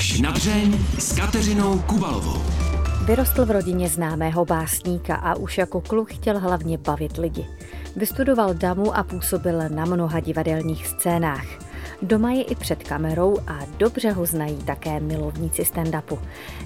[0.00, 2.42] Až na dřeň s Kateřinou Kubalovou.
[3.04, 7.46] Vyrostl v rodině známého básníka a už jako kluk chtěl hlavně bavit lidi.
[7.96, 11.69] Vystudoval damu a působil na mnoha divadelních scénách.
[12.02, 16.18] Doma je i před kamerou a dobře ho znají také milovníci stand-upu.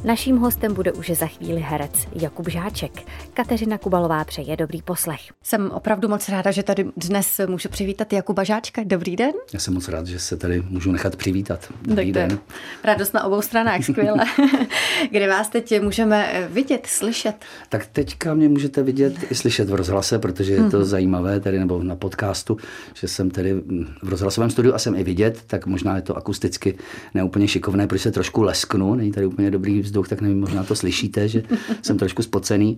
[0.04, 2.92] Naším hostem bude už za chvíli herec Jakub Žáček.
[3.34, 5.20] Kateřina Kubalová přeje dobrý poslech.
[5.42, 8.82] Jsem opravdu moc ráda, že tady dnes můžu přivítat Jakuba Žáčka.
[8.84, 9.32] Dobrý den.
[9.52, 11.73] Já jsem moc rád, že se tady můžu nechat přivítat.
[11.82, 12.28] Dobrý den.
[12.28, 12.38] den.
[12.84, 14.24] Radost na obou stranách, skvěle.
[15.10, 17.34] Kde vás teď můžeme vidět, slyšet?
[17.69, 20.84] Tak teďka mě můžete vidět i slyšet v rozhlase, protože je to mm-hmm.
[20.84, 22.56] zajímavé tady nebo na podcastu,
[22.95, 23.55] že jsem tady
[24.02, 26.74] v rozhlasovém studiu a jsem i vidět vidět, tak možná je to akusticky
[27.14, 30.77] neúplně šikovné, protože se trošku lesknu, není tady úplně dobrý vzduch, tak nevím, možná to
[30.77, 31.42] slyšíte, že
[31.83, 32.77] jsem trošku spocený.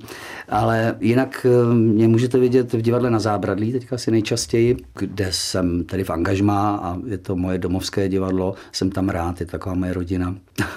[0.48, 5.84] Ale jinak eh, mě můžete vidět v divadle na Zábradlí, teďka asi nejčastěji, kde jsem
[5.84, 9.74] tady v angažmá a je to moje domovské divadlo, jsem tam rád, je to taková
[9.74, 10.36] moje rodina.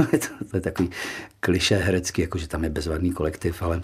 [0.52, 0.90] to je takový
[1.40, 3.82] kliše herecký, jakože tam je bezvadný kolektiv, ale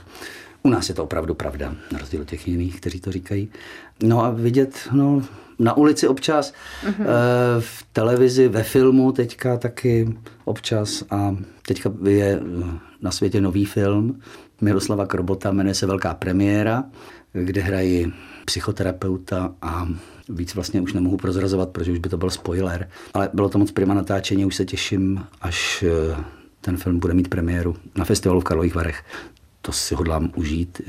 [0.65, 3.49] u nás je to opravdu pravda, na rozdíl od těch jiných, kteří to říkají.
[4.03, 5.21] No a vidět, no,
[5.59, 6.53] na ulici občas,
[6.85, 7.05] mm-hmm.
[7.59, 11.35] v televizi, ve filmu teďka taky občas a
[11.67, 12.39] teďka je
[13.01, 14.19] na světě nový film
[14.61, 16.83] Miroslava Krobota, jmenuje se Velká premiéra,
[17.33, 18.13] kde hrají
[18.45, 19.87] psychoterapeuta a
[20.29, 22.89] víc vlastně už nemohu prozrazovat, protože už by to byl spoiler.
[23.13, 26.23] Ale bylo to moc prima natáčení, už se těším, až eh,
[26.61, 29.03] ten film bude mít premiéru na festivalu v Karlových Varech.
[29.65, 30.81] To si hodlám užít,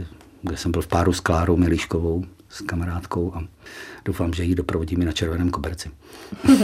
[0.43, 2.25] kde jsem byl v páru s Klárou Milíškovou,
[2.57, 3.45] s kamarádkou a
[4.05, 5.91] doufám, že ji doprovodí mi na červeném koberci.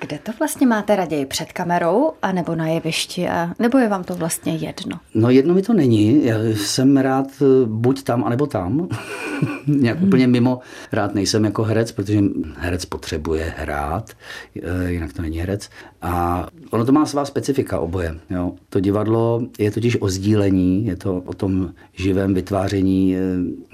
[0.00, 1.26] Kde to vlastně máte raději?
[1.26, 3.28] Před kamerou a nebo na jevišti?
[3.28, 5.00] A, nebo je vám to vlastně jedno?
[5.14, 6.24] No jedno mi to není.
[6.24, 8.88] Já jsem rád eh, buď tam, anebo tam.
[9.66, 10.08] Nějak hmm.
[10.08, 10.60] úplně mimo
[10.92, 12.20] rád nejsem jako herec, protože
[12.56, 14.10] herec potřebuje hrát,
[14.62, 15.70] eh, jinak to není herec.
[16.02, 18.14] A ono to má svá specifika oboje.
[18.30, 18.52] Jo.
[18.68, 23.20] To divadlo je totiž o sdílení, je to o tom živém vytváření eh,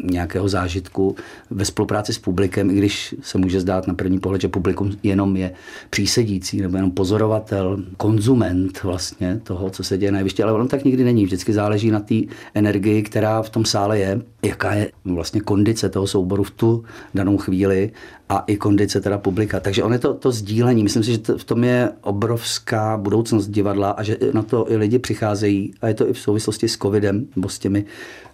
[0.04, 1.09] nějakého zážitku
[1.50, 5.37] ve spolupráci s publikem, i když se může zdát na první pohled, že publikum jenom
[5.37, 5.53] je
[5.91, 10.84] přísedící nebo jenom pozorovatel, konzument vlastně toho, co se děje na jevišti, ale ono tak
[10.84, 11.25] nikdy není.
[11.25, 12.15] Vždycky záleží na té
[12.54, 16.84] energii, která v tom sále je, jaká je vlastně kondice toho souboru v tu
[17.15, 17.91] danou chvíli
[18.28, 19.61] a i kondice teda publika.
[19.61, 20.83] Takže on je to, to sdílení.
[20.83, 24.77] Myslím si, že to, v tom je obrovská budoucnost divadla a že na to i
[24.77, 27.84] lidi přicházejí a je to i v souvislosti s covidem nebo s těmi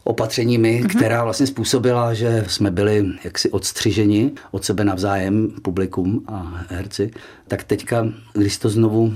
[0.05, 0.97] opatřeními, mm-hmm.
[0.97, 7.11] která vlastně způsobila, že jsme byli jaksi odstřiženi od sebe navzájem, publikum a herci,
[7.49, 9.15] tak teďka, když to znovu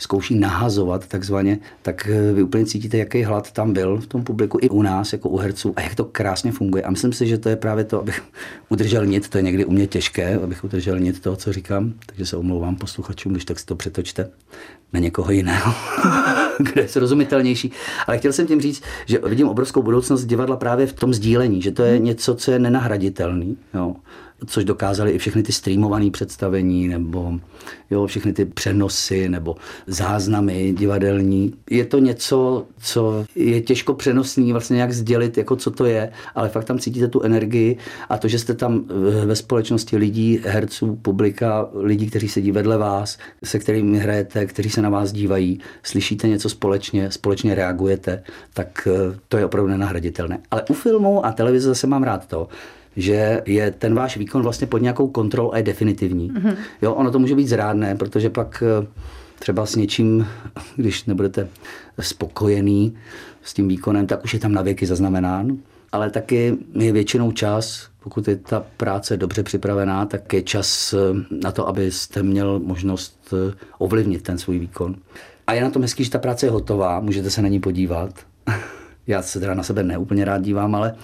[0.00, 4.58] zkouší nahazovat takzvaně, tak eh, vy úplně cítíte, jaký hlad tam byl v tom publiku
[4.60, 6.82] i u nás, jako u herců a jak to krásně funguje.
[6.82, 8.22] A myslím si, že to je právě to, abych
[8.68, 12.26] udržel nit, to je někdy u mě těžké, abych udržel nit toho, co říkám, takže
[12.26, 14.30] se omlouvám posluchačům, když tak si to přetočte
[14.92, 15.74] na někoho jiného,
[16.58, 17.72] kde je srozumitelnější.
[18.06, 21.70] Ale chtěl jsem tím říct, že vidím obrovskou budoucnost divadla právě v tom sdílení, že
[21.70, 23.56] to je něco, co je nenahraditelný.
[23.74, 23.96] Jo
[24.46, 27.32] což dokázali i všechny ty streamované představení, nebo
[27.90, 29.56] jo, všechny ty přenosy, nebo
[29.86, 31.54] záznamy divadelní.
[31.70, 36.48] Je to něco, co je těžko přenosný, vlastně nějak sdělit, jako co to je, ale
[36.48, 37.76] fakt tam cítíte tu energii
[38.08, 38.84] a to, že jste tam
[39.24, 44.82] ve společnosti lidí, herců, publika, lidí, kteří sedí vedle vás, se kterými hrajete, kteří se
[44.82, 48.22] na vás dívají, slyšíte něco společně, společně reagujete,
[48.54, 50.38] tak eh, to je opravdu nenahraditelné.
[50.50, 52.48] Ale u filmu a televize zase mám rád to,
[52.96, 56.30] že je ten váš výkon vlastně pod nějakou kontrolou a je definitivní.
[56.30, 56.56] Mm-hmm.
[56.82, 58.86] Jo, ono to může být zrádné, protože pak eh,
[59.38, 60.26] třeba s něčím,
[60.76, 61.48] když nebudete
[62.00, 62.96] spokojený
[63.42, 65.56] s tím výkonem, tak už je tam na věky zaznamenán.
[65.92, 70.98] Ale taky je většinou čas, pokud je ta práce dobře připravená, tak je čas eh,
[71.42, 74.96] na to, abyste měl možnost eh, ovlivnit ten svůj výkon.
[75.46, 78.10] A je na tom hezký, že ta práce je hotová, můžete se na ní podívat.
[79.06, 80.94] já se teda na sebe neúplně rád dívám, ale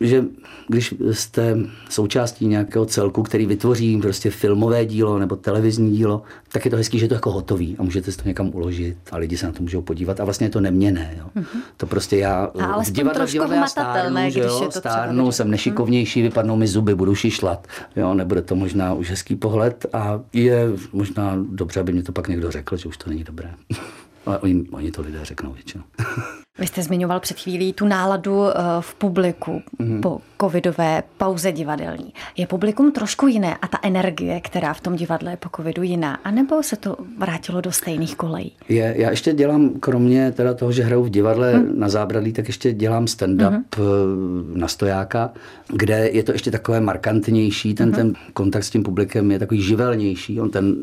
[0.00, 0.24] že
[0.68, 1.56] když jste
[1.90, 6.22] součástí nějakého celku, který vytvoří prostě filmové dílo nebo televizní dílo,
[6.52, 8.96] tak je to hezký, že je to jako hotový a můžete si to někam uložit
[9.12, 11.14] a lidi se na to můžou podívat a vlastně je to neměné.
[11.18, 11.26] Jo.
[11.36, 11.60] Mm-hmm.
[11.76, 12.50] To prostě já
[12.84, 17.66] z divadla, divadla já stárnu, že jo, stárnu, jsem nešikovnější, vypadnou mi zuby, budu šišlat.
[17.96, 22.28] Jo, nebude to možná už hezký pohled a je možná dobře, aby mě to pak
[22.28, 23.50] někdo řekl, že už to není dobré.
[24.26, 25.84] Ale oni, oni to lidé řeknou většinou.
[26.58, 30.00] Vy jste zmiňoval před chvílí tu náladu eh, v publiku mm-hmm.
[30.00, 32.12] po covidové pauze divadelní.
[32.36, 36.14] Je publikum trošku jiné a ta energie, která v tom divadle je po covidu jiná?
[36.24, 38.52] A nebo se to vrátilo do stejných kolejí?
[38.68, 41.80] Je, já ještě dělám, kromě teda toho, že hraju v divadle mm.
[41.80, 44.56] na zábradlí, tak ještě dělám stand-up mm-hmm.
[44.56, 45.30] na stojáka,
[45.68, 47.96] kde je to ještě takové markantnější, ten, mm-hmm.
[47.96, 50.76] ten kontakt s tím publikem je takový živelnější, on ten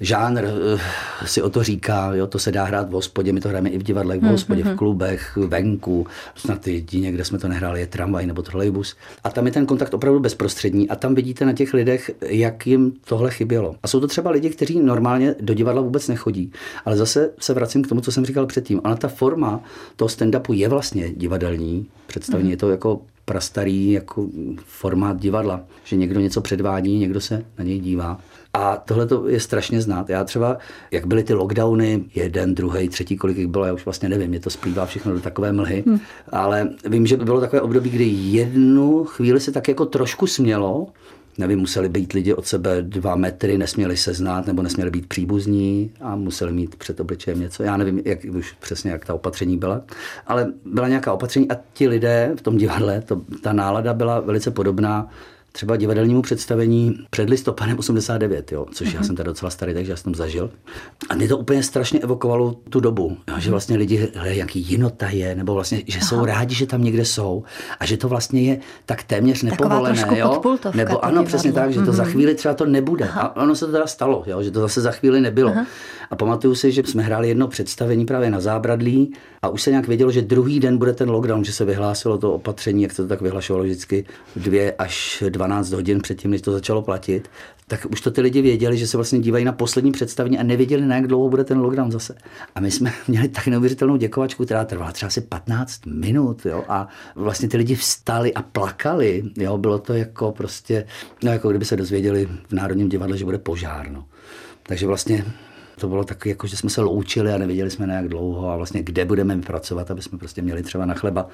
[0.00, 0.80] žánr uh,
[1.24, 3.78] si o to říká, jo, to se dá hrát v hospodě, my to hrajeme i
[3.78, 4.74] v divadle, v hospodě, mm-hmm.
[4.74, 4.76] v
[5.16, 8.96] klubech, venku, snad jedině, kde jsme to nehráli, je tramvaj nebo trolejbus.
[9.24, 12.92] A tam je ten kontakt opravdu bezprostřední a tam vidíte na těch lidech, jak jim
[13.04, 13.74] tohle chybělo.
[13.82, 16.52] A jsou to třeba lidi, kteří normálně do divadla vůbec nechodí.
[16.84, 18.80] Ale zase se vracím k tomu, co jsem říkal předtím.
[18.84, 19.60] Ona ta forma
[19.96, 22.44] toho stand-upu je vlastně divadelní představení.
[22.46, 22.50] Mm.
[22.50, 24.28] Je to jako prastarý jako
[24.64, 28.20] formát divadla, že někdo něco předvádí, někdo se na něj dívá.
[28.52, 30.10] A tohle to je strašně znát.
[30.10, 30.58] Já třeba,
[30.90, 34.40] jak byly ty lockdowny, jeden, druhý, třetí, kolik jich bylo, já už vlastně nevím, mě
[34.40, 36.00] to splývá všechno do takové mlhy, hmm.
[36.32, 40.86] ale vím, že bylo takové období, kdy jednu chvíli se tak jako trošku smělo,
[41.38, 45.90] nevím, museli být lidi od sebe dva metry, nesměli se znát nebo nesměli být příbuzní
[46.00, 47.62] a museli mít před obličejem něco.
[47.62, 49.82] Já nevím, jak, už přesně, jak ta opatření byla,
[50.26, 54.50] ale byla nějaká opatření a ti lidé v tom divadle, to, ta nálada byla velice
[54.50, 55.10] podobná
[55.52, 59.06] třeba divadelnímu představení před listopadem 89, jo, což já mhm.
[59.06, 60.50] jsem tady docela starý, takže já jsem tam zažil.
[61.08, 65.08] A mě to úplně strašně evokovalo tu dobu, jo, že vlastně lidi hledají jaký jinota
[65.08, 66.08] je, nebo vlastně, že Aha.
[66.08, 67.42] jsou rádi, že tam někde jsou
[67.80, 70.06] a že to vlastně je tak téměř nepovolené.
[70.14, 70.42] Jo?
[70.74, 71.94] Nebo ano, přesně tak, že to mm-hmm.
[71.94, 72.12] za mhm.
[72.12, 73.04] chvíli třeba to nebude.
[73.04, 73.20] Aha.
[73.20, 75.50] A ono se to teda stalo, jo, že to zase za chvíli nebylo.
[75.50, 75.66] Aha.
[76.10, 79.88] A pamatuju si, že jsme hráli jedno představení právě na zábradlí a už se nějak
[79.88, 83.08] vědělo, že druhý den bude ten lockdown, že se vyhlásilo to opatření, jak se to
[83.08, 84.04] tak vyhlašovalo vždycky
[84.36, 87.30] dvě až 12 hodin předtím, než to začalo platit,
[87.66, 90.86] tak už to ty lidi věděli, že se vlastně dívají na poslední představení a nevěděli,
[90.86, 92.14] na jak dlouho bude ten lockdown zase.
[92.54, 96.88] A my jsme měli tak neuvěřitelnou děkovačku, která trvala třeba asi 15 minut, jo, a
[97.14, 100.86] vlastně ty lidi vstali a plakali, jo, bylo to jako prostě,
[101.24, 104.04] no jako kdyby se dozvěděli v Národním divadle, že bude požár, no.
[104.62, 105.24] Takže vlastně
[105.80, 108.56] to bylo tak, jako, že jsme se loučili a nevěděli jsme na jak dlouho a
[108.56, 111.28] vlastně kde budeme pracovat, aby jsme prostě měli třeba na chleba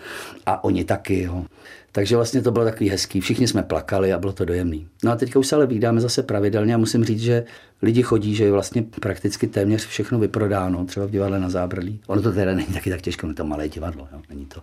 [0.46, 1.22] a oni taky.
[1.22, 1.44] Jo.
[1.92, 3.20] Takže vlastně to bylo takový hezký.
[3.20, 4.86] Všichni jsme plakali a bylo to dojemný.
[5.04, 7.44] No a teďka už se ale vydáme zase pravidelně a musím říct, že
[7.82, 12.00] lidi chodí, že je vlastně prakticky téměř všechno vyprodáno, třeba v divadle na zábradlí.
[12.06, 14.20] Ono to teda není taky tak těžké, to malé divadlo, jo.
[14.30, 14.62] Není, to,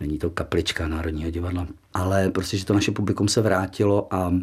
[0.00, 1.66] není to kaplička Národního divadla.
[1.94, 4.34] Ale prostě, že to naše publikum se vrátilo a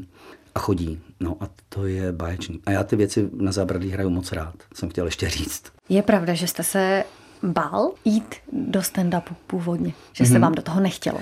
[0.55, 0.99] a chodí.
[1.19, 2.59] No a to je báječný.
[2.65, 5.63] A já ty věci na zábradlí hraju moc rád, jsem chtěl ještě říct.
[5.89, 7.03] Je pravda, že jste se
[7.43, 9.93] bál jít do stand-upu původně?
[10.13, 10.39] Že se mm-hmm.
[10.39, 11.19] vám do toho nechtělo?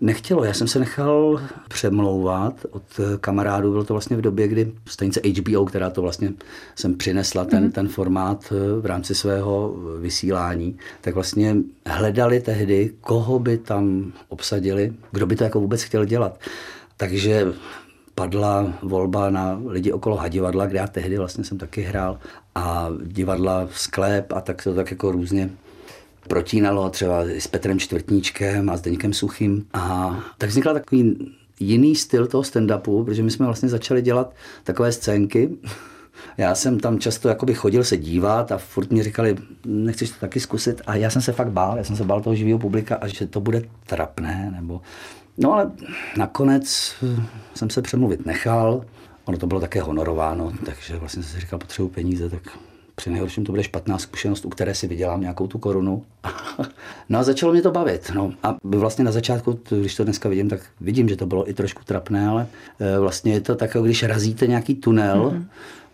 [0.00, 2.82] Nechtělo, já jsem se nechal přemlouvat od
[3.20, 6.32] kamarádů, bylo to vlastně v době, kdy stanice HBO, která to vlastně
[6.74, 7.72] jsem přinesla, ten, mm-hmm.
[7.72, 11.56] ten formát eh, v rámci svého vysílání, tak vlastně
[11.86, 16.40] hledali tehdy, koho by tam obsadili, kdo by to jako vůbec chtěl dělat.
[16.96, 17.46] Takže
[18.14, 22.18] padla volba na lidi okolo Hadivadla, kde já tehdy vlastně jsem taky hrál
[22.54, 25.50] a divadla sklep a tak to tak jako různě
[26.28, 32.26] protínalo třeba s Petrem Čtvrtníčkem a s Deňkem Suchým a tak vznikla takový jiný styl
[32.26, 34.34] toho stand-upu, protože my jsme vlastně začali dělat
[34.64, 35.50] takové scénky,
[36.38, 40.40] já jsem tam často jakoby chodil se dívat a furt mi říkali, nechceš to taky
[40.40, 40.82] zkusit?
[40.86, 43.26] A já jsem se fakt bál, já jsem se bál toho živého publika a že
[43.26, 44.80] to bude trapné, nebo
[45.38, 45.70] No ale
[46.16, 47.22] nakonec eh,
[47.54, 48.84] jsem se přemluvit nechal.
[49.24, 52.58] Ono to bylo také honorováno, takže vlastně jsem si říkal, potřebuji peníze, tak
[52.94, 56.04] při nejhorším to bude špatná zkušenost, u které si vydělám nějakou tu korunu.
[57.08, 58.12] no a začalo mě to bavit.
[58.14, 58.32] No.
[58.42, 61.84] A vlastně na začátku, když to dneska vidím, tak vidím, že to bylo i trošku
[61.84, 62.46] trapné, ale
[62.80, 65.44] eh, vlastně je to tak, když razíte nějaký tunel mm-hmm.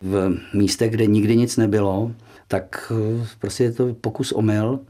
[0.02, 2.12] v místech, kde nikdy nic nebylo,
[2.48, 4.80] tak eh, prostě je to pokus omyl.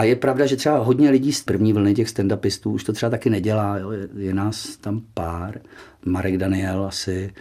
[0.00, 3.10] A je pravda, že třeba hodně lidí z první vlny těch stand-upistů už to třeba
[3.10, 3.78] taky nedělá.
[3.78, 3.90] Jo.
[3.90, 5.60] Je, je nás tam pár.
[6.04, 7.32] Marek Daniel asi,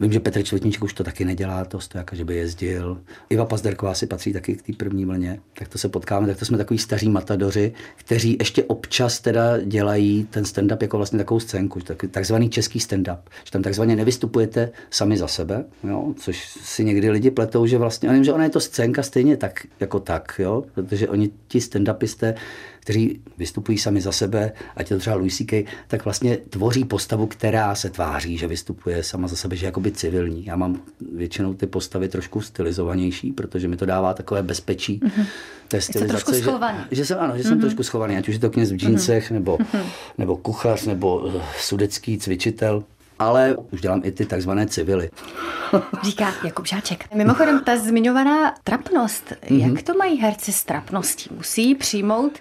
[0.00, 3.00] vím, že Petr Čvetníček už to taky nedělá, to stojaka, že by jezdil.
[3.30, 6.44] Iva Pazderková si patří taky k té první vlně, tak to se potkáme, tak to
[6.44, 11.80] jsme takový staří matadoři, kteří ještě občas teda dělají ten stand-up jako vlastně takovou scénku,
[12.10, 17.30] takzvaný český stand-up, že tam takzvaně nevystupujete sami za sebe, jo, což si někdy lidi
[17.30, 20.64] pletou, že vlastně, já vím, že ona je to scénka stejně tak, jako tak, jo,
[20.74, 22.34] protože oni ti stand-upisté
[22.82, 27.26] kteří vystupují sami za sebe, ať je to třeba Louis C.K., tak vlastně tvoří postavu,
[27.26, 30.46] která se tváří, že vystupuje sama za sebe, že je jakoby civilní.
[30.46, 30.82] Já mám
[31.14, 35.00] většinou ty postavy trošku stylizovanější, protože mi to dává takové bezpečí.
[35.00, 35.26] Mm-hmm.
[35.68, 36.50] Té stylizace, že,
[36.90, 37.42] že, jsem, ano, že mm-hmm.
[37.42, 37.60] jsem mhm.
[37.60, 39.34] trošku schovaný, ať už je to kněz v džínsech, mm-hmm.
[39.34, 39.84] nebo, mm-hmm.
[40.18, 42.84] nebo kuchař, nebo eh, sudecký cvičitel
[43.22, 45.10] ale už dělám i ty takzvané civily.
[46.02, 47.14] Říká Jakub Žáček.
[47.14, 49.74] Mimochodem, ta zmiňovaná trapnost, mm-hmm.
[49.74, 51.30] jak to mají herci s trapností?
[51.36, 52.38] Musí přijmout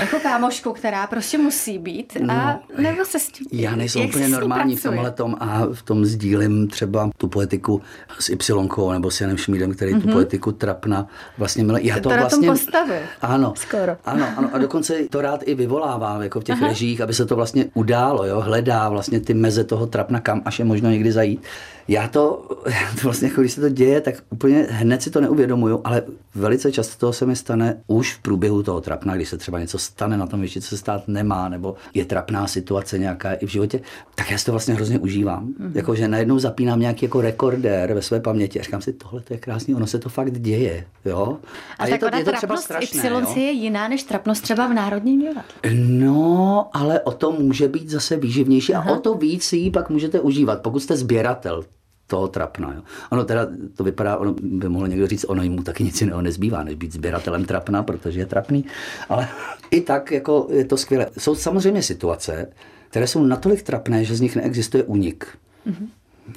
[0.00, 3.46] Jako kámošku, která prostě musí být a no, nebo se s tím...
[3.52, 7.82] Já nejsem úplně normální v tomhle tom a v tom sdílím třeba tu poetiku
[8.18, 10.00] s Y nebo s Janem Šmídem, který mm-hmm.
[10.00, 10.12] tu mhm.
[10.12, 11.06] poetiku trapna
[11.38, 11.82] vlastně milé.
[11.82, 12.48] Já to, to vlastně...
[12.48, 12.96] postavil.
[13.20, 13.52] Ano.
[13.56, 13.96] Skoro.
[14.04, 16.68] Ano, ano, a dokonce to rád i vyvolává jako v těch Aha.
[16.68, 20.58] režích, aby se to vlastně událo, jo, hledá vlastně ty meze toho trapna, kam až
[20.58, 21.42] je možno někdy zajít.
[21.88, 25.20] Já to, já to vlastně, jako když se to děje, tak úplně hned si to
[25.20, 26.02] neuvědomuju, ale
[26.34, 29.78] velice často to se mi stane už v průběhu toho trapna, když se třeba něco
[29.78, 33.48] stane na tom ještě, co se stát nemá, nebo je trapná situace nějaká i v
[33.48, 33.80] životě,
[34.14, 35.48] tak já si to vlastně hrozně užívám.
[35.48, 35.70] Mm-hmm.
[35.74, 39.34] Jako, že najednou zapínám nějaký jako rekordér ve své paměti a říkám si, tohle to
[39.34, 40.84] je krásný, ono se to fakt děje.
[41.04, 41.38] Jo?
[41.78, 43.10] A, a je to, je to třeba strašné.
[43.36, 45.42] Y je jiná než trapnost třeba v Národním divadle.
[45.74, 48.90] No, ale o to může být zase výživnější Aha.
[48.90, 51.64] a o to víc si ji pak můžete užívat, pokud jste sběratel
[52.06, 52.72] toho trapna.
[52.76, 52.82] Jo.
[53.10, 53.46] Ono teda
[53.76, 56.92] to vypadá, ono by mohl někdo říct, ono mu taky nic jiného nezbývá, než být
[56.92, 58.64] sběratelem trapna, protože je trapný,
[59.08, 59.28] ale
[59.70, 61.06] i tak jako je to skvělé.
[61.18, 62.46] Jsou samozřejmě situace,
[62.88, 65.26] které jsou natolik trapné, že z nich neexistuje únik.
[65.66, 65.88] Mm-hmm.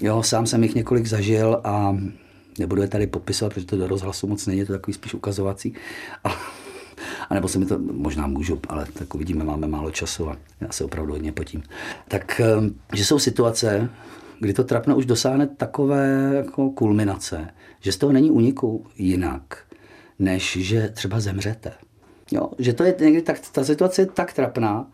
[0.01, 1.97] Jo, sám jsem jich několik zažil a
[2.59, 5.73] nebudu je tady popisovat, protože to do rozhlasu moc není, to takový spíš ukazovací.
[6.23, 6.29] A,
[7.29, 10.71] a nebo se mi to, možná můžu, ale tak uvidíme, máme málo času a já
[10.71, 11.63] se opravdu hodně potím.
[12.07, 13.89] Tak, ehm, že jsou situace,
[14.39, 17.48] kdy to trapno už dosáhne takové jako kulminace,
[17.79, 19.58] že z toho není úniku jinak,
[20.19, 21.72] než že třeba zemřete.
[22.31, 24.88] Jo, že to je někdy tak, ta situace je tak trapná,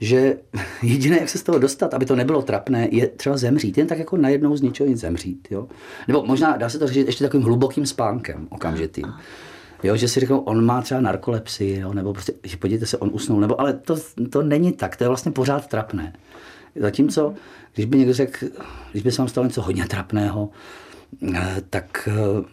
[0.00, 0.36] že
[0.82, 3.78] jediné, jak se z toho dostat, aby to nebylo trapné, je třeba zemřít.
[3.78, 5.48] Jen tak jako najednou z ničeho nic zemřít.
[5.50, 5.68] Jo?
[6.08, 9.06] Nebo možná dá se to řešit ještě takovým hlubokým spánkem okamžitým.
[9.82, 13.10] Jo, že si řeknou, on má třeba narkolepsii, jo, nebo prostě, že podívejte se, on
[13.12, 13.96] usnul, nebo, ale to,
[14.30, 16.12] to není tak, to je vlastně pořád trapné.
[16.76, 17.34] Zatímco,
[17.74, 18.46] když by někdo řekl,
[18.92, 20.50] když by se vám stalo něco hodně trapného,
[21.34, 22.44] eh, tak eh,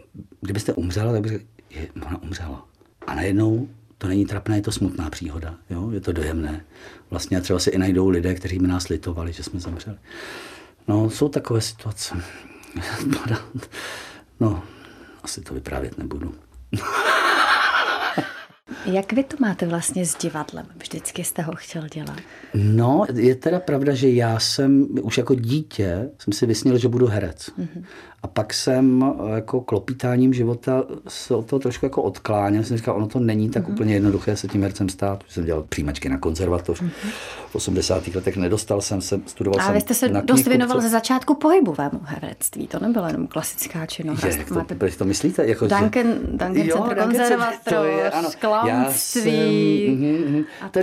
[0.41, 2.67] kdybyste umřela, tak by řekl, je, ona umřela.
[3.07, 5.91] A najednou to není trapné, je to smutná příhoda, jo?
[5.91, 6.65] je to dojemné.
[7.09, 9.97] Vlastně třeba se i najdou lidé, kteří by nás litovali, že jsme zemřeli.
[10.87, 12.15] No, jsou takové situace.
[14.39, 14.63] No,
[15.23, 16.33] asi to vyprávět nebudu.
[18.85, 20.65] Jak vy to máte vlastně s divadlem?
[20.77, 22.17] Vždycky jste ho chtěl dělat?
[22.53, 27.07] No, je teda pravda, že já jsem už jako dítě jsem si vysnil, že budu
[27.07, 27.49] herec.
[27.59, 27.83] Mm-hmm.
[28.23, 32.63] A pak jsem eh, jako klopítáním života se od toho trošku jako odkláněl.
[32.63, 33.73] Jsem říkal, ono to není tak mm-hmm.
[33.73, 35.23] úplně jednoduché se tím hercem stát.
[35.27, 36.81] Jsem dělal přijímačky na konzervatoř.
[36.81, 37.11] Mm-hmm.
[37.47, 38.07] V 80.
[38.07, 42.01] letech nedostal jsem se, studoval A jsem vy jste se dost věnoval ze začátku pohybovému
[42.03, 42.67] herectví.
[42.67, 44.23] To nebyla jenom klasická činnost.
[44.23, 44.75] Je, to, Máte...
[44.75, 45.47] to myslíte?
[45.47, 50.79] Jako, Duncan, Duncan jo, Center konzervatoř, klamství jsem, mm, mm, a to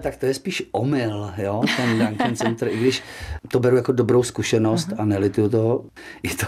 [0.00, 3.02] tak to je spíš omyl, jo, ten Duncan Center, i když
[3.48, 5.02] to beru jako dobrou zkušenost uh-huh.
[5.02, 5.84] a nelituju toho,
[6.22, 6.46] je to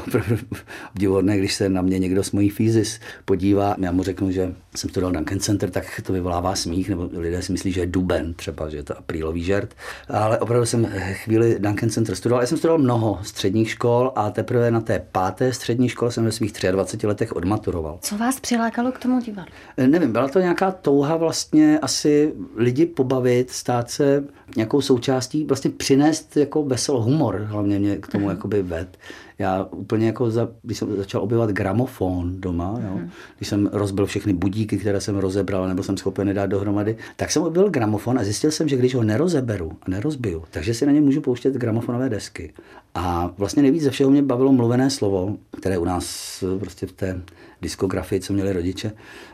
[0.95, 4.91] obdivodné, když se na mě někdo z mojí fízis podívá, já mu řeknu, že jsem
[4.91, 8.69] studoval Duncan Center, tak to vyvolává smích, nebo lidé si myslí, že je duben třeba,
[8.69, 9.75] že je to aprílový žert.
[10.09, 12.43] Ale opravdu jsem chvíli Duncan Center studoval.
[12.43, 16.33] Já jsem studoval mnoho středních škol a teprve na té páté střední škole jsem ve
[16.33, 17.99] svých 23 letech odmaturoval.
[18.01, 19.53] Co vás přilákalo k tomu divadlu?
[19.77, 24.25] Eh, nevím, byla to nějaká touha vlastně asi lidi pobavit, stát se
[24.57, 28.31] nějakou součástí, vlastně přinést jako vesel humor, hlavně mě k tomu uh-huh.
[28.31, 28.99] jakoby ved.
[29.39, 33.09] Já úplně jako, za, když jsem začal objevovat gramofon doma, jo, uh-huh.
[33.37, 37.43] když jsem rozbil všechny budíky, které jsem rozebral, nebo jsem schopen nedát dohromady, tak jsem
[37.43, 41.01] objevil gramofon a zjistil jsem, že když ho nerozeberu a nerozbiju, takže si na ně
[41.01, 42.53] můžu pouštět gramofonové desky.
[42.95, 47.23] A vlastně nejvíc ze všeho mě bavilo mluvené slovo, které u nás prostě v té
[47.63, 48.93] diskografii, co měli rodiče,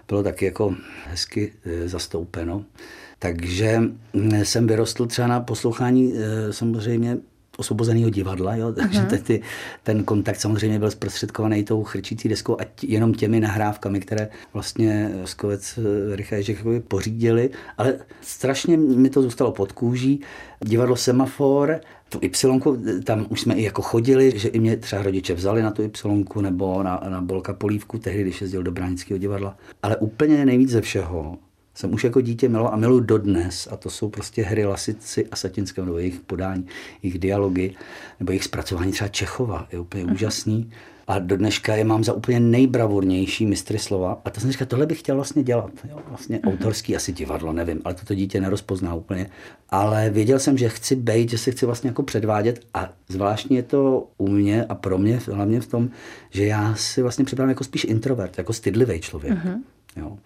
[0.08, 0.74] bylo taky jako
[1.06, 2.64] hezky e, zastoupeno.
[3.18, 3.80] Takže
[4.12, 7.18] mm, jsem vyrostl třeba na poslouchání e, samozřejmě
[7.58, 8.72] osvobozeného divadla, jo?
[8.72, 9.22] takže uh-huh.
[9.22, 9.42] ty,
[9.82, 15.10] ten kontakt samozřejmě byl zprostředkovaný tou chrčící deskou a t- jenom těmi nahrávkami, které vlastně
[15.24, 20.20] Skovec e, Rycha Ježek pořídili, ale strašně mi to zůstalo pod kůží.
[20.64, 25.34] Divadlo Semafor, tu Y, tam už jsme i jako chodili, že i mě třeba rodiče
[25.34, 29.56] vzali na tu Y nebo na, na Bolka Polívku, tehdy, když jezdil do Bránického divadla.
[29.82, 31.38] Ale úplně nejvíc ze všeho
[31.78, 33.68] jsem už jako dítě miloval a miluji dodnes.
[33.70, 36.66] A to jsou prostě hry Lasici a Satinského, nebo jejich podání,
[37.02, 37.74] jejich dialogy,
[38.20, 39.68] nebo jejich zpracování třeba Čechova.
[39.72, 40.12] Je úplně uh-huh.
[40.12, 40.70] úžasný.
[41.06, 44.20] A do dneška je mám za úplně nejbravurnější mistry slova.
[44.24, 45.70] A to jsem říkal, tohle bych chtěl vlastně dělat.
[45.90, 45.98] Jo?
[46.08, 46.52] Vlastně uh-huh.
[46.52, 49.30] autorský asi divadlo, nevím, ale toto dítě nerozpozná úplně.
[49.68, 52.60] Ale věděl jsem, že chci být, že se chci vlastně jako předvádět.
[52.74, 55.90] A zvláštně je to u mě a pro mě, hlavně v tom,
[56.30, 59.34] že já si vlastně připadám jako spíš introvert, jako stydlivý člověk.
[59.34, 59.58] Uh-huh.
[59.98, 60.18] Jo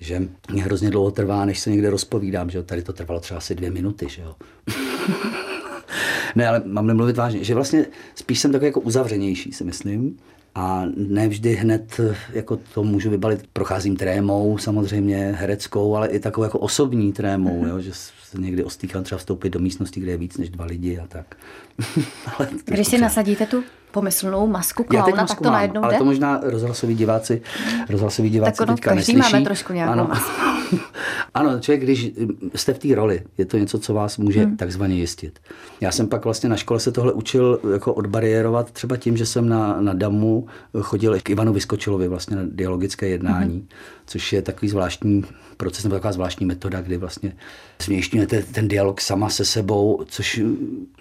[0.00, 2.64] že mě hrozně dlouho trvá, než se někde rozpovídám, že jo?
[2.64, 4.34] tady to trvalo třeba asi dvě minuty, že jo.
[6.34, 10.18] ne, ale mám nemluvit vážně, že vlastně spíš jsem takový jako uzavřenější, si myslím.
[10.54, 12.00] a nevždy hned
[12.32, 13.44] jako to můžu vybalit.
[13.52, 19.04] Procházím trémou samozřejmě, hereckou, ale i takovou jako osobní trémou, jo, že se někdy ostýchám
[19.04, 21.36] třeba vstoupit do místnosti, kde je víc než dva lidi a tak.
[22.38, 23.64] ale Když si nasadíte tu
[23.96, 25.98] pomyslnou masku klauna, tak to mám, najednou ale jde?
[25.98, 27.42] to možná rozhlasoví diváci,
[27.88, 29.18] rozhlasoví diváci tak ono, teďka neslyší.
[29.18, 30.06] máme trošku nějakou ano.
[30.08, 30.30] masku.
[31.34, 32.12] ano, člověk, když
[32.54, 34.56] jste v té roli, je to něco, co vás může hmm.
[34.56, 35.38] takzvaně jistit.
[35.80, 39.48] Já jsem pak vlastně na škole se tohle učil jako odbariérovat třeba tím, že jsem
[39.48, 40.46] na, na DAMu
[40.80, 43.68] chodil k Ivanu Vyskočilovi vlastně na dialogické jednání, hmm.
[44.06, 45.24] což je takový zvláštní
[45.56, 47.36] proces nebo taková zvláštní metoda, kdy vlastně
[47.82, 50.40] změšťujete ten dialog sama se sebou, což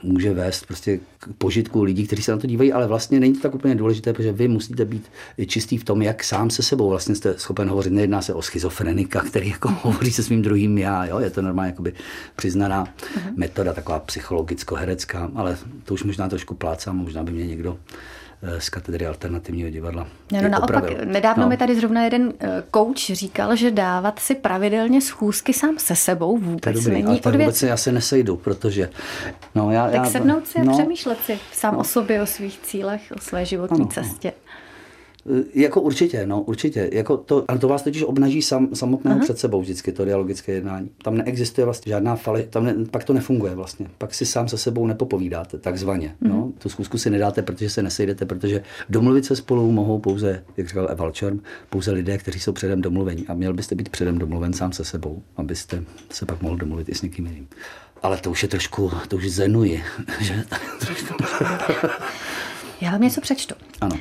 [0.03, 3.41] může vést prostě k požitku lidí, kteří se na to dívají, ale vlastně není to
[3.41, 5.07] tak úplně důležité, protože vy musíte být
[5.47, 7.93] čistý v tom, jak sám se sebou vlastně jste schopen hovořit.
[7.93, 11.19] Nejedná se o schizofrenika, který jako hovoří se svým druhým já, jo?
[11.19, 11.93] je to normálně jakoby
[12.35, 13.33] přiznaná uh-huh.
[13.35, 17.77] metoda, taková psychologicko-herecká, ale to už možná trošku plácám, možná by mě někdo
[18.59, 20.07] z katedry alternativního divadla.
[20.31, 21.49] No, no naopak, nedávno no.
[21.49, 22.33] mi tady zrovna jeden
[22.71, 27.37] kouč eh, říkal, že dávat si pravidelně schůzky sám se sebou vůbec dobrý, není ale
[27.37, 28.89] vůbec se já se nesejdu, protože...
[29.55, 31.79] No, já, tak já, sednout si no, a přemýšlet si sám no.
[31.79, 34.33] o sobě, o svých cílech, o své životní ano, cestě.
[34.35, 34.55] Eh,
[35.53, 36.89] jako určitě, no, určitě.
[36.93, 39.23] Jako to, ale to vás totiž obnaží sam, samotného Aha.
[39.23, 40.89] před sebou vždycky, to dialogické jednání.
[41.03, 43.87] Tam neexistuje vlastně žádná fali, tam ne, pak to nefunguje vlastně.
[43.97, 46.15] Pak si sám se sebou nepopovídáte, takzvaně.
[46.21, 46.29] Mm.
[46.29, 46.51] No.
[46.57, 50.87] Tu zkusku si nedáte, protože se nesejdete, protože domluvit se spolu mohou pouze, jak říkal
[50.91, 51.39] Eval Čorm,
[51.69, 53.27] pouze lidé, kteří jsou předem domluvení.
[53.27, 56.95] A měl byste být předem domluven sám se sebou, abyste se pak mohl domluvit i
[56.95, 57.47] s někým jiným.
[58.03, 59.83] Ale to už je trošku, to už zenuji.
[60.21, 60.43] Že?
[62.81, 63.55] Já vám něco přečtu.
[63.81, 63.97] Ano.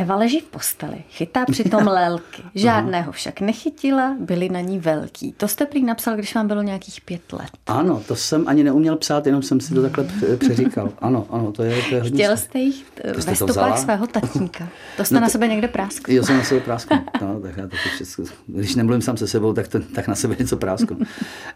[0.00, 2.42] Eva leží v posteli, chytá přitom lelky.
[2.54, 5.32] Žádného však nechytila, byly na ní velký.
[5.32, 7.50] To jste prý napsal, když vám bylo nějakých pět let.
[7.66, 10.04] Ano, to jsem ani neuměl psát, jenom jsem si to takhle
[10.36, 10.92] přeříkal.
[10.98, 12.24] Ano, ano, to je, to je hodně...
[12.24, 12.84] Chtěl jste jich
[13.26, 14.68] ve stopách svého tatínka.
[14.96, 16.12] To jste no to, na sebe někde práskl.
[16.12, 16.94] Jo, jsem na sebe práskl.
[17.20, 20.36] No, tak já to všechno, když nemluvím sám se sebou, tak, to, tak na sebe
[20.38, 20.98] něco prásknu.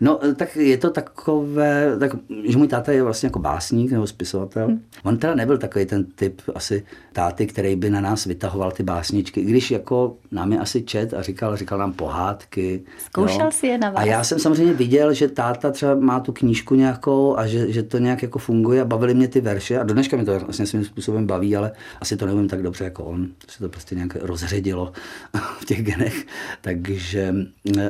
[0.00, 2.10] No, tak je to takové, tak,
[2.44, 4.66] že můj táta je vlastně jako básník nebo spisovatel.
[4.66, 4.82] Hmm.
[5.02, 9.40] On teda nebyl takový ten typ asi táty, který by na nás vytahoval ty básničky,
[9.40, 12.82] i když jako nám je asi čet a říkal, říkal nám pohádky.
[12.98, 13.50] Zkoušel jo.
[13.50, 14.02] si je na vás.
[14.02, 17.82] A já jsem samozřejmě viděl, že táta třeba má tu knížku nějakou a že, že
[17.82, 20.66] to nějak jako funguje a bavily mě ty verše a do dneška mi to vlastně
[20.66, 23.28] svým způsobem baví, ale asi to neumím tak dobře jako on.
[23.48, 24.92] Se to prostě nějak rozředilo
[25.60, 26.26] v těch genech.
[26.60, 27.34] Takže,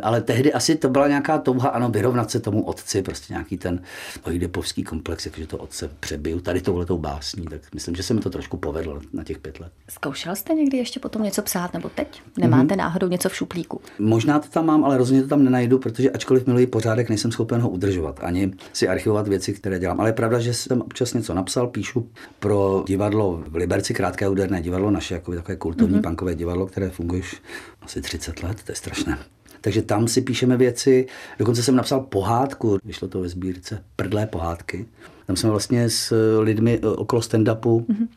[0.03, 3.81] ale tehdy asi to byla nějaká touha, ano, vyrovnat se tomu otci, prostě nějaký ten
[4.23, 8.31] ojdepovský komplex, jakože to otce přebiju tady touhletou básní, tak myslím, že se mi to
[8.31, 9.73] trošku povedlo na těch pět let.
[9.91, 12.23] Zkoušel jste někdy ještě potom něco psát, nebo teď?
[12.39, 12.77] Nemáte mm-hmm.
[12.77, 13.81] náhodou něco v šuplíku?
[13.99, 17.61] Možná to tam mám, ale rozhodně to tam nenajdu, protože ačkoliv miluji pořádek, nejsem schopen
[17.61, 20.01] ho udržovat, ani si archivovat věci, které dělám.
[20.01, 22.09] Ale je pravda, že jsem občas něco napsal, píšu
[22.41, 26.09] pro divadlo v Liberci, krátké úderné divadlo, naše jako takové kulturní mm-hmm.
[26.09, 27.43] punkové divadlo, které funguje už
[27.83, 29.19] asi 30 let, to je strašné.
[29.61, 31.07] Takže tam si píšeme věci.
[31.39, 34.87] Dokonce jsem napsal pohádku, vyšlo to ve sbírce Prdlé pohádky.
[35.27, 38.09] Tam jsme vlastně s lidmi eh, okolo stand-upu mm-hmm.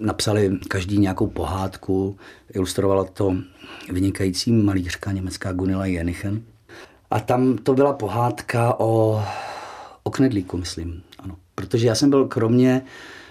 [0.00, 2.16] napsali každý nějakou pohádku.
[2.54, 3.36] Ilustrovala to
[3.92, 6.42] vynikající malířka německá Gunilla Jenichen.
[7.10, 9.22] A tam to byla pohádka o,
[10.02, 11.02] o knedlíku, myslím.
[11.18, 11.36] Ano.
[11.54, 12.82] Protože já jsem byl kromě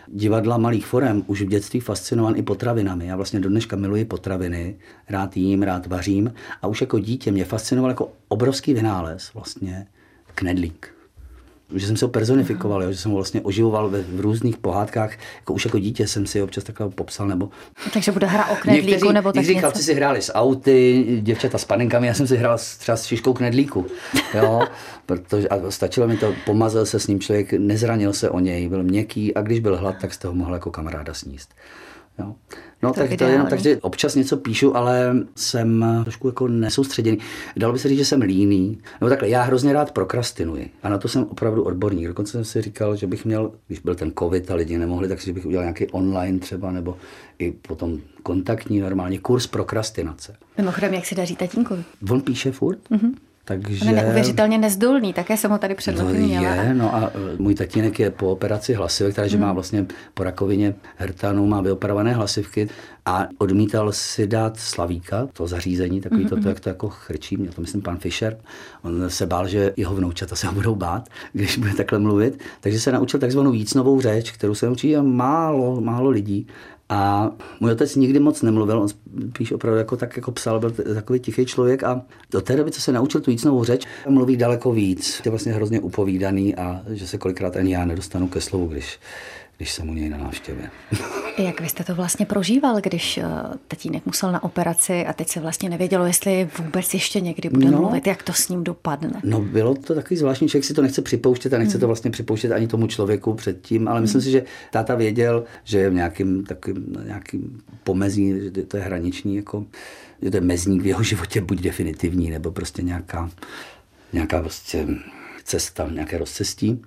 [0.07, 3.07] divadla malých forem už v dětství fascinovan i potravinami.
[3.07, 4.75] Já vlastně do dneška miluji potraviny,
[5.09, 9.87] rád jím, rád vařím a už jako dítě mě fascinoval jako obrovský vynález vlastně
[10.35, 10.94] knedlík
[11.75, 15.11] že jsem se ho personifikoval, jo, že jsem ho vlastně oživoval ve, v různých pohádkách,
[15.39, 17.49] jako už jako dítě jsem si občas takhle popsal, nebo...
[17.93, 19.59] Takže bude hra o knedlíku, nebo tak něco?
[19.59, 23.33] chlapci si hráli s auty, děvčata s panenkami, já jsem si hrál třeba s šiškou
[23.33, 23.85] knedlíku,
[24.33, 24.61] jo,
[25.05, 28.83] protože a stačilo mi to, pomazal se s ním člověk, nezranil se o něj, byl
[28.83, 31.49] měkký a když byl hlad, tak z toho mohl jako kamaráda sníst.
[32.19, 32.35] Jo.
[32.83, 37.17] No to tak to jenom, takže občas něco píšu, ale jsem trošku jako nesoustředěný.
[37.57, 38.77] Dalo by se říct, že jsem líný.
[39.01, 40.69] No takhle, já hrozně rád prokrastinuji.
[40.83, 42.07] A na to jsem opravdu odborník.
[42.07, 45.21] Dokonce jsem si říkal, že bych měl, když byl ten covid a lidi nemohli, tak
[45.21, 46.97] si bych udělal nějaký online třeba, nebo
[47.39, 50.35] i potom kontaktní normálně kurz prokrastinace.
[50.57, 51.83] Mimochodem, jak se daří tatínkovi?
[52.09, 52.79] On píše furt.
[52.91, 53.13] Mm-hmm.
[53.45, 53.81] Takže...
[53.81, 56.55] On je neuvěřitelně nezdolný, také jsem ho tady před no, měla.
[56.55, 59.45] Je, no a e, můj tatínek je po operaci hlasivek, takže hmm.
[59.45, 62.69] má vlastně po rakovině hrtanu, má vyoperované hlasivky
[63.05, 66.29] a odmítal si dát Slavíka, to zařízení, takový mm-hmm.
[66.29, 68.37] to, to, jak to jako chrčí, mě to myslím pan Fischer.
[68.81, 72.79] On se bál, že jeho vnoučata se ho budou bát, když bude takhle mluvit, takže
[72.79, 76.47] se naučil takzvanou vícnovou řeč, kterou se učí málo, málo lidí.
[76.89, 78.87] A můj otec nikdy moc nemluvil, on
[79.29, 82.81] spíš opravdu jako tak jako psal, byl takový tichý člověk a do té doby, co
[82.81, 85.21] se naučil tu jícnovou řeč, mluví daleko víc.
[85.25, 88.99] Je vlastně hrozně upovídaný a že se kolikrát ani já nedostanu ke slovu, když
[89.57, 90.69] když jsem u něj na návštěvě.
[91.37, 93.23] Jak vy jste to vlastně prožíval, když eh,
[93.67, 97.81] tatínek musel na operaci a teď se vlastně nevědělo, jestli vůbec ještě někdy bude no,
[97.81, 99.21] mluvit, jak to s ním dopadne?
[99.23, 101.79] No bylo to takový zvláštní, člověk si to nechce připouštět a nechce hmm.
[101.79, 104.25] to vlastně připouštět ani tomu člověku předtím, ale myslím hmm.
[104.25, 109.35] si, že táta věděl, že je v nějakým takovým nějakým pomezí, že to je hraniční,
[109.35, 109.65] jako,
[110.21, 113.29] že to je mezník v jeho životě, buď definitivní, nebo prostě nějaká,
[114.13, 114.87] nějaká prostě
[115.43, 116.81] cesta, nějaké rozcestí.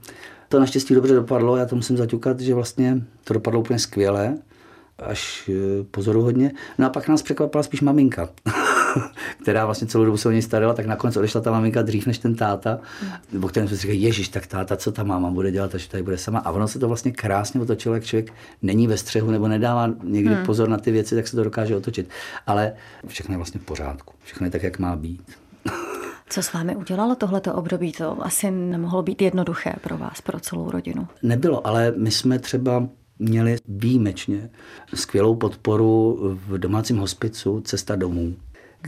[0.48, 4.38] To naštěstí dobře dopadlo, já to musím zaťukat, že vlastně to dopadlo úplně skvěle,
[4.98, 6.52] až e, pozoruhodně.
[6.78, 8.28] No a pak nás překvapila spíš maminka,
[9.42, 12.18] která vlastně celou dobu se o něj starala, tak nakonec odešla ta maminka dřív než
[12.18, 12.78] ten táta,
[13.32, 13.44] mm.
[13.44, 16.02] o kterém jsme si říkali, ježiš, tak táta, co ta máma bude dělat, až tady
[16.02, 16.38] bude sama.
[16.38, 18.32] A ono se to vlastně krásně otočilo, jak člověk
[18.62, 20.46] není ve střehu nebo nedává někdy hmm.
[20.46, 22.08] pozor na ty věci, tak se to dokáže otočit.
[22.46, 22.72] Ale
[23.06, 24.14] všechno je vlastně v pořádku.
[24.24, 25.22] Všechno je tak, jak má být.
[26.31, 27.93] Co s vámi udělalo tohleto období?
[27.93, 31.09] To asi nemohlo být jednoduché pro vás, pro celou rodinu.
[31.23, 32.88] Nebylo, ale my jsme třeba
[33.19, 34.51] měli výjimečně
[34.95, 38.37] skvělou podporu v domácím hospicu Cesta domů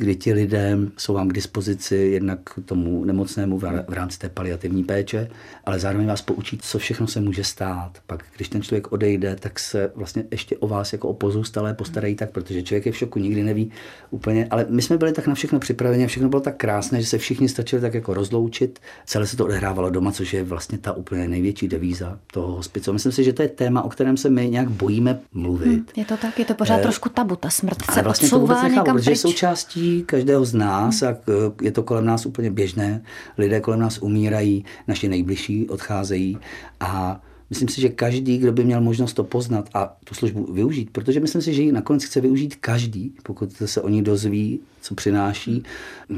[0.00, 5.30] kdy ti lidé jsou vám k dispozici jednak tomu nemocnému v rámci té paliativní péče,
[5.64, 7.98] ale zároveň vás poučí, co všechno se může stát.
[8.06, 12.14] Pak, když ten člověk odejde, tak se vlastně ještě o vás jako o pozůstalé postarají
[12.14, 13.70] tak, protože člověk je v šoku, nikdy neví
[14.10, 14.46] úplně.
[14.50, 17.48] Ale my jsme byli tak na všechno připraveni, všechno bylo tak krásné, že se všichni
[17.48, 18.78] stačili tak jako rozloučit.
[19.06, 22.92] Celé se to odehrávalo doma, což je vlastně ta úplně největší devíza toho hospicu.
[22.92, 25.66] Myslím si, že to je téma, o kterém se my nějak bojíme mluvit.
[25.66, 28.54] Hmm, je to tak, je to pořád eh, trošku tabu, ta smrt se vlastně odsouvá
[28.54, 31.16] to nechápu, protože součástí každého z nás a
[31.62, 33.03] je to kolem nás úplně běžné.
[33.38, 36.38] Lidé kolem nás umírají, naši nejbližší odcházejí
[36.81, 40.90] a Myslím si, že každý, kdo by měl možnost to poznat a tu službu využít,
[40.90, 44.94] protože myslím si, že ji nakonec chce využít každý, pokud se o ní dozví, co
[44.94, 45.62] přináší,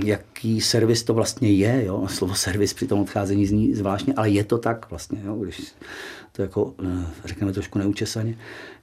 [0.05, 1.85] jaký servis to vlastně je.
[1.85, 2.09] Jo?
[2.09, 5.35] Slovo servis při tom odcházení zní zvláštně, ale je to tak vlastně, jo?
[5.35, 5.73] když
[6.33, 8.37] to jako eh, řekneme trošku neučesaně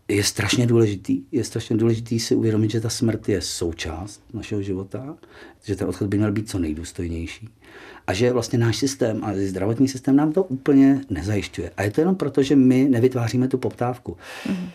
[0.09, 1.21] je strašně důležitý.
[1.31, 5.15] Je strašně důležitý si uvědomit, že ta smrt je součást našeho života,
[5.63, 7.49] že ten odchod by měl být co nejdůstojnější.
[8.07, 11.71] A že vlastně náš systém a zdravotní systém nám to úplně nezajišťuje.
[11.77, 14.17] A je to jenom proto, že my nevytváříme tu poptávku.
[14.49, 14.69] Mm.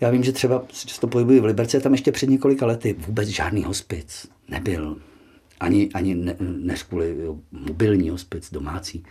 [0.00, 3.64] Já vím, že třeba často pohybuji v Liberci, tam ještě před několika lety vůbec žádný
[3.64, 4.96] hospic nebyl.
[5.60, 7.16] Ani, ani ne, než kvůli
[7.52, 9.04] mobilní hospic, domácí.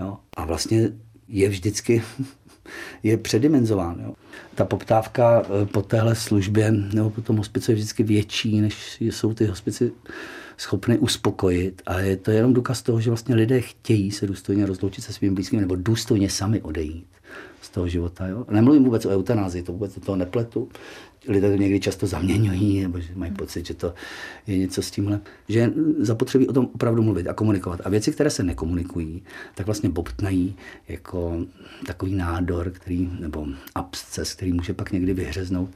[0.00, 0.16] Jo?
[0.36, 0.90] A vlastně
[1.28, 2.02] je vždycky
[3.02, 4.00] je předimenzován.
[4.06, 4.14] Jo.
[4.54, 9.34] Ta poptávka eh, po téhle službě nebo po tom hospici je vždycky větší, než jsou
[9.34, 9.92] ty hospici
[10.56, 11.82] schopny uspokojit.
[11.86, 15.34] A je to jenom důkaz toho, že vlastně lidé chtějí se důstojně rozloučit se svým
[15.34, 17.17] blízkým nebo důstojně sami odejít
[17.68, 18.26] z toho života.
[18.26, 18.44] Jo?
[18.50, 20.68] Nemluvím vůbec o eutanázii, to vůbec do toho nepletu
[21.28, 23.94] lidé to někdy často zaměňují, nebo že mají pocit, že to
[24.46, 25.20] je něco s tímhle.
[25.48, 27.80] Že zapotřebí o tom opravdu mluvit a komunikovat.
[27.84, 29.22] A věci, které se nekomunikují,
[29.54, 30.56] tak vlastně bobtnají
[30.88, 31.44] jako
[31.86, 35.70] takový nádor, který, nebo absces, který může pak někdy vyhřeznout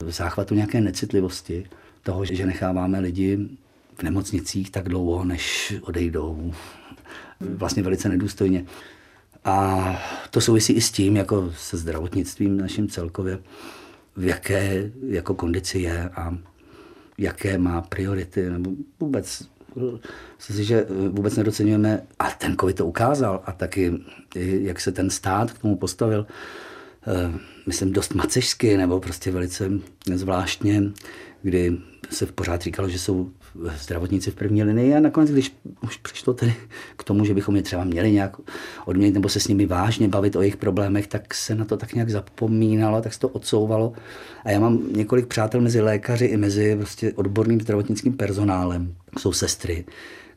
[0.00, 1.66] v záchvatu nějaké necitlivosti
[2.02, 3.48] toho, že necháváme lidi
[3.94, 6.52] v nemocnicích tak dlouho, než odejdou.
[7.40, 8.64] Vlastně velice nedůstojně.
[9.44, 9.86] A
[10.30, 13.38] to souvisí i s tím, jako se zdravotnictvím naším celkově
[14.16, 16.38] v jaké jako kondici je a
[17.18, 19.54] jaké má priority, nebo vůbec
[20.36, 23.92] Myslím si, že vůbec nedocenujeme, a ten COVID to ukázal, a taky
[24.34, 26.26] jak se ten stát k tomu postavil,
[27.06, 29.70] eh, myslím dost macežsky, nebo prostě velice
[30.14, 30.82] zvláštně,
[31.42, 31.78] kdy
[32.10, 33.30] se pořád říkalo, že jsou
[33.76, 36.54] zdravotníci v první linii a nakonec, když už přišlo tedy
[36.96, 38.36] k tomu, že bychom je třeba měli nějak
[38.84, 41.94] odměnit nebo se s nimi vážně bavit o jejich problémech, tak se na to tak
[41.94, 43.92] nějak zapomínalo, tak se to odsouvalo.
[44.44, 48.94] A já mám několik přátel mezi lékaři i mezi prostě odborným zdravotnickým personálem.
[49.18, 49.84] Jsou sestry,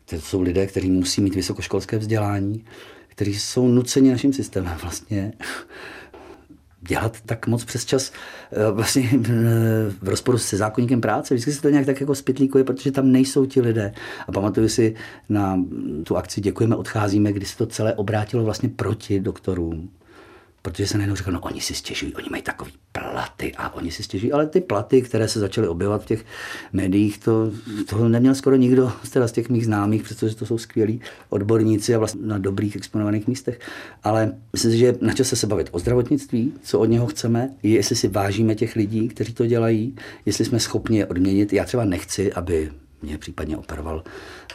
[0.10, 2.64] to jsou lidé, kteří musí mít vysokoškolské vzdělání,
[3.08, 5.34] kteří jsou nuceni naším systémem vlastně
[6.82, 8.12] dělat tak moc přes čas
[8.52, 9.20] eh, vlastně eh,
[10.02, 11.34] v rozporu se zákonníkem práce.
[11.34, 13.94] Vždycky se to nějak tak jako spitlíkuje, protože tam nejsou ti lidé.
[14.28, 14.96] A pamatuju si
[15.30, 15.60] na
[16.04, 19.90] tu akci Děkujeme, odcházíme, kdy se to celé obrátilo vlastně proti doktorům
[20.70, 24.04] protože se najednou řekl, no oni si stěžují, oni mají takový platy a oni si
[24.04, 26.26] stěžují, ale ty platy, které se začaly objevovat v těch
[26.74, 27.52] médiích, to,
[27.90, 31.98] to neměl skoro nikdo teda z těch mých známých, protože to jsou skvělí odborníci a
[31.98, 33.60] vlastně na dobrých exponovaných místech.
[34.04, 37.96] Ale myslím si, že na čase se bavit o zdravotnictví, co od něho chceme, jestli
[37.96, 41.54] si vážíme těch lidí, kteří to dělají, jestli jsme schopni je odměnit.
[41.54, 44.04] Já třeba nechci, aby mě případně operoval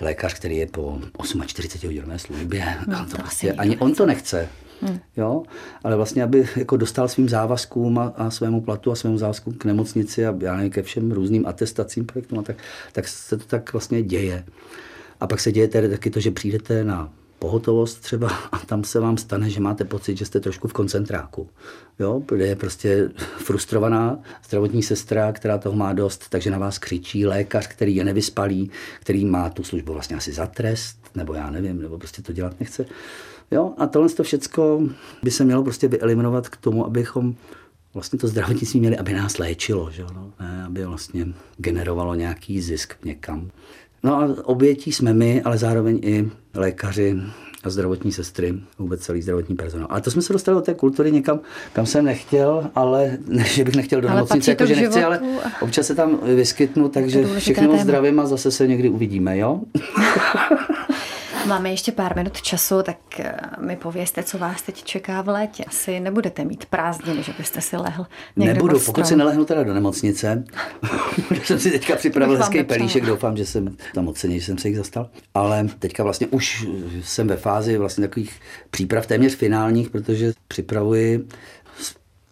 [0.00, 1.00] lékař, který je po
[1.46, 2.76] 48 hodinové službě.
[2.86, 4.48] No, to prostě, ani on to nechce.
[4.82, 4.98] Hmm.
[5.16, 5.42] Jo?
[5.84, 9.64] Ale vlastně, aby jako dostal svým závazkům a, a svému platu a svému závazku k
[9.64, 12.56] nemocnici a já nevím, ke všem různým atestacím projektům, tak,
[12.92, 14.44] tak se to tak vlastně děje.
[15.20, 19.00] A pak se děje tedy taky to, že přijdete na pohotovost třeba a tam se
[19.00, 21.48] vám stane, že máte pocit, že jste trošku v koncentráku.
[21.98, 27.26] Jo, protože je prostě frustrovaná zdravotní sestra, která toho má dost, takže na vás křičí
[27.26, 31.82] lékař, který je nevyspalý, který má tu službu vlastně asi za trest, nebo já nevím,
[31.82, 32.84] nebo prostě to dělat nechce.
[33.52, 34.82] Jo, a tohle to všecko
[35.22, 37.34] by se mělo prostě vyeliminovat k tomu, abychom
[37.94, 40.04] vlastně to zdravotnictví měli, aby nás léčilo, že?
[40.14, 40.32] No?
[40.40, 43.50] Ne, aby vlastně generovalo nějaký zisk někam.
[44.02, 47.16] No a obětí jsme my, ale zároveň i lékaři
[47.64, 49.88] a zdravotní sestry, vůbec celý zdravotní personál.
[49.90, 51.40] Ale to jsme se dostali do té kultury někam,
[51.72, 55.20] kam jsem nechtěl, ale ne, že bych nechtěl do ale nemocnice, jako že nechci, ale
[55.60, 59.60] občas se tam vyskytnu, takže všechno zdravím a zase se někdy uvidíme, jo?
[61.46, 65.64] Máme ještě pár minut času, tak eh, mi povězte, co vás teď čeká v létě.
[65.64, 69.74] Asi nebudete mít prázdniny, že byste si lehl někde Nebudu, pokud si nelehnu teda do
[69.74, 70.44] nemocnice.
[71.44, 74.76] jsem si teďka připravil hezký pelíšek, doufám, že jsem tam oceněný, že jsem se jich
[74.76, 75.08] zastal.
[75.34, 76.66] Ale teďka vlastně už
[77.02, 81.28] jsem ve fázi vlastně takových příprav téměř finálních, protože připravuji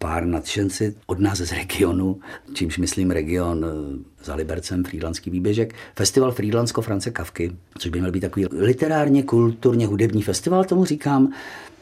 [0.01, 2.19] pár nadšenci od nás z regionu,
[2.53, 8.11] čímž myslím region eh, za Libercem, Frýdlanský výběžek, festival Frýdlansko France Kavky, což by měl
[8.11, 11.33] být takový literárně, kulturně, hudební festival, tomu říkám.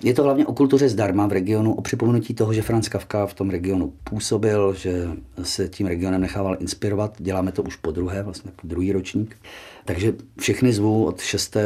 [0.03, 3.33] Je to hlavně o kultuře zdarma v regionu, o připomenutí toho, že Franz Kafka v
[3.33, 5.07] tom regionu působil, že
[5.43, 7.15] se tím regionem nechával inspirovat.
[7.19, 9.37] Děláme to už po druhé, vlastně druhý ročník.
[9.85, 11.57] Takže všechny zvu od 6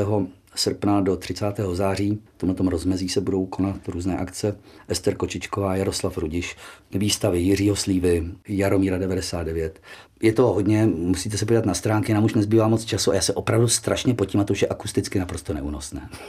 [0.55, 1.45] srpna do 30.
[1.73, 2.19] září.
[2.37, 4.57] Tomu tom rozmezí se budou konat různé akce.
[4.87, 6.55] Ester Kočičková, Jaroslav Rudiš,
[6.91, 9.79] výstavy Jiřího Slívy, Jaromíra 99.
[10.21, 13.21] Je to hodně, musíte se podívat na stránky, nám už nezbývá moc času a já
[13.21, 16.09] se opravdu strašně potím a to už je akusticky naprosto neúnosné.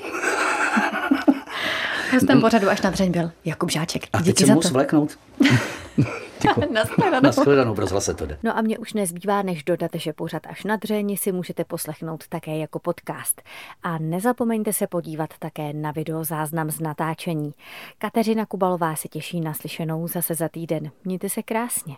[2.13, 4.07] Hostem pořadu až na dřeň byl Jakub Žáček.
[4.13, 5.19] A Díky teď se mohu svléknout.
[7.23, 8.39] Naschledanou, brzo se to jde.
[8.43, 12.29] No a mě už nezbývá, než dodat, že pořad až na dřeň si můžete poslechnout
[12.29, 13.43] také jako podcast.
[13.83, 17.55] A nezapomeňte se podívat také na video záznam z natáčení.
[17.99, 20.91] Kateřina Kubalová se těší na slyšenou zase za týden.
[21.05, 21.97] Mějte se krásně.